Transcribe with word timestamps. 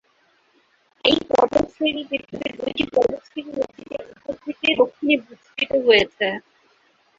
এই 1.05 1.17
পর্বতশ্রেণী 1.29 2.03
পৃথিবীর 2.09 2.53
দুইটি 2.59 2.83
পর্বতশ্রেণীর 2.93 3.57
একটি 3.63 3.83
যা 3.91 3.99
উত্তর 4.05 4.35
থেকে 4.45 4.69
দক্ষিণে 4.79 5.15
বিস্তৃত 5.25 5.71
হয়েছে। 5.85 6.27